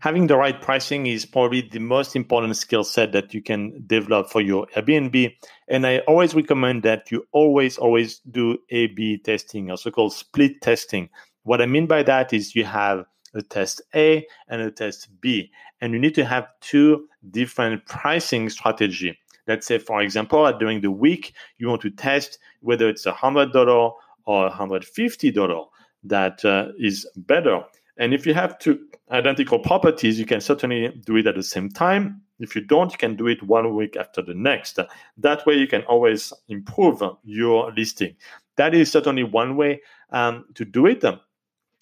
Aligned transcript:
having 0.00 0.26
the 0.26 0.36
right 0.36 0.60
pricing 0.60 1.06
is 1.06 1.26
probably 1.26 1.62
the 1.62 1.78
most 1.78 2.14
important 2.14 2.56
skill 2.56 2.84
set 2.84 3.12
that 3.12 3.34
you 3.34 3.42
can 3.42 3.84
develop 3.86 4.30
for 4.30 4.40
your 4.40 4.66
Airbnb. 4.76 5.34
And 5.68 5.86
I 5.86 5.98
always 6.00 6.34
recommend 6.34 6.82
that 6.84 7.10
you 7.10 7.26
always, 7.32 7.78
always 7.78 8.20
do 8.30 8.58
A 8.70 8.88
B 8.88 9.18
testing, 9.18 9.70
also 9.70 9.90
called 9.90 10.12
split 10.12 10.60
testing. 10.62 11.08
What 11.42 11.60
I 11.60 11.66
mean 11.66 11.86
by 11.86 12.02
that 12.04 12.32
is 12.32 12.54
you 12.54 12.64
have 12.64 13.04
a 13.34 13.42
test 13.42 13.82
A 13.94 14.26
and 14.48 14.62
a 14.62 14.70
test 14.70 15.08
B, 15.20 15.50
and 15.80 15.92
you 15.92 15.98
need 15.98 16.14
to 16.14 16.24
have 16.24 16.48
two 16.60 17.06
different 17.30 17.86
pricing 17.86 18.48
strategy. 18.48 19.18
Let's 19.46 19.66
say, 19.66 19.78
for 19.78 20.02
example, 20.02 20.50
during 20.58 20.82
the 20.82 20.90
week, 20.90 21.34
you 21.56 21.68
want 21.68 21.80
to 21.82 21.90
test 21.90 22.38
whether 22.60 22.88
it's 22.88 23.06
a 23.06 23.12
$100 23.12 23.92
or 24.26 24.50
$150 24.50 25.66
that 26.04 26.44
uh, 26.44 26.68
is 26.78 27.08
better. 27.16 27.62
And 27.98 28.14
if 28.14 28.26
you 28.26 28.34
have 28.34 28.58
two 28.58 28.78
identical 29.10 29.58
properties, 29.58 30.18
you 30.18 30.26
can 30.26 30.40
certainly 30.40 30.88
do 31.04 31.16
it 31.16 31.26
at 31.26 31.34
the 31.34 31.42
same 31.42 31.68
time. 31.68 32.22
If 32.38 32.54
you 32.54 32.62
don't, 32.62 32.92
you 32.92 32.98
can 32.98 33.16
do 33.16 33.26
it 33.26 33.42
one 33.42 33.74
week 33.74 33.96
after 33.96 34.22
the 34.22 34.34
next. 34.34 34.78
That 35.18 35.44
way, 35.44 35.54
you 35.54 35.66
can 35.66 35.82
always 35.82 36.32
improve 36.48 37.02
your 37.24 37.72
listing. 37.72 38.14
That 38.56 38.74
is 38.74 38.90
certainly 38.90 39.24
one 39.24 39.56
way 39.56 39.80
um, 40.10 40.44
to 40.54 40.64
do 40.64 40.86
it. 40.86 41.04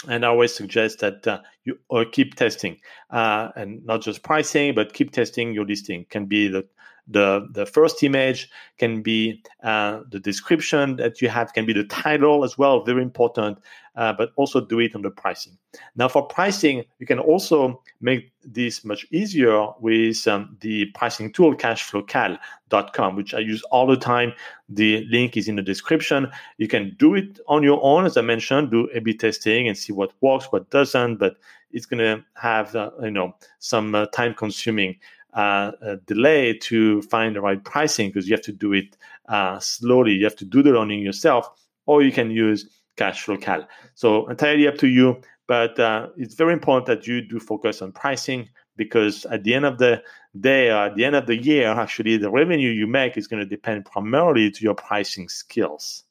And 0.09 0.25
I 0.25 0.29
always 0.29 0.55
suggest 0.55 1.01
that 1.01 1.27
uh, 1.27 1.41
you 1.65 1.79
uh, 1.91 2.05
keep 2.11 2.35
testing, 2.35 2.79
uh, 3.11 3.49
and 3.57 3.85
not 3.85 4.03
just 4.03 4.23
pricing, 4.23 4.75
but 4.75 4.93
keep 4.93 5.11
testing 5.11 5.53
your 5.53 5.67
listing. 5.67 6.07
Can 6.11 6.27
be 6.27 6.49
the 6.49 6.67
the 7.09 7.49
the 7.53 7.67
first 7.67 8.03
image 8.03 8.51
can 8.79 9.01
be 9.03 9.43
uh, 9.63 10.01
the 10.11 10.19
description 10.19 10.97
that 10.97 11.23
you 11.23 11.29
have 11.29 11.53
can 11.53 11.65
be 11.65 11.73
the 11.73 11.85
title 11.85 12.45
as 12.45 12.59
well 12.59 12.85
very 12.85 13.03
important 13.03 13.59
uh, 13.95 14.13
but 14.13 14.31
also 14.37 14.61
do 14.61 14.79
it 14.81 14.95
on 14.95 15.03
the 15.03 15.11
pricing. 15.11 15.57
Now 15.95 16.09
for 16.09 16.27
pricing 16.27 16.85
you 16.99 17.07
can 17.07 17.19
also 17.19 17.83
make 18.01 18.33
this 18.45 18.85
much 18.85 19.07
easier 19.13 19.69
with 19.81 20.27
um, 20.27 20.57
the 20.61 20.87
pricing 20.87 21.33
tool 21.33 21.55
cashflowcal.com 21.55 23.17
which 23.17 23.35
i 23.35 23.39
use 23.39 23.63
all 23.71 23.87
the 23.87 23.97
time. 23.97 24.33
The 24.69 25.07
link 25.09 25.37
is 25.37 25.47
in 25.47 25.57
the 25.57 25.63
description. 25.63 26.29
You 26.59 26.67
can 26.67 26.97
do 26.99 27.15
it 27.15 27.39
on 27.47 27.63
your 27.63 27.81
own 27.83 28.05
as 28.05 28.17
i 28.17 28.21
mentioned 28.21 28.71
do 28.71 28.89
a 28.95 29.01
b 29.01 29.15
testing 29.15 29.69
and 29.69 29.79
see 29.79 29.93
what 29.93 30.13
works 30.21 30.47
what 30.51 30.71
doesn't 30.71 31.17
but 31.17 31.37
it's 31.73 31.87
going 31.87 31.99
to 31.99 32.25
have 32.35 32.75
uh, 32.75 32.91
you 33.03 33.11
know 33.11 33.35
some 33.59 33.95
uh, 33.95 34.07
time 34.07 34.35
consuming 34.35 34.97
uh, 35.37 35.97
delay 36.07 36.55
to 36.55 37.03
find 37.03 37.37
the 37.37 37.41
right 37.41 37.63
pricing 37.63 38.09
because 38.09 38.29
you 38.29 38.35
have 38.35 38.45
to 38.45 38.53
do 38.53 38.73
it 38.73 38.97
uh, 39.29 39.61
slowly. 39.61 40.13
You 40.13 40.25
have 40.25 40.37
to 40.37 40.45
do 40.45 40.63
the 40.63 40.71
learning 40.71 41.01
yourself, 41.01 41.49
or 41.85 42.03
you 42.03 42.11
can 42.11 42.31
use 42.31 42.69
Cashflow 42.97 43.41
Cal. 43.41 43.69
So 43.95 44.27
entirely 44.29 44.67
up 44.67 44.79
to 44.79 44.89
you, 44.89 45.21
but 45.47 45.79
uh, 45.79 46.09
it's 46.17 46.35
very 46.35 46.55
important 46.55 46.87
that 46.87 47.07
you 47.07 47.21
do 47.21 47.39
focus 47.39 47.83
on 47.83 47.93
pricing 47.93 48.49
because 48.77 49.27
at 49.27 49.45
the 49.45 49.55
end 49.55 49.67
of 49.67 49.79
the 49.79 50.03
day, 50.41 50.71
or 50.71 50.87
at 50.87 50.97
the 50.97 51.05
end 51.05 51.17
of 51.17 51.27
the 51.27 51.37
year, 51.37 51.69
actually, 51.69 52.17
the 52.17 52.31
revenue 52.31 52.71
you 52.71 52.87
make 52.87 53.17
is 53.17 53.27
going 53.27 53.43
to 53.43 53.49
depend 53.49 53.85
primarily 53.85 54.51
to 54.51 54.65
your 54.65 54.75
pricing 54.75 55.29
skills. 55.29 56.05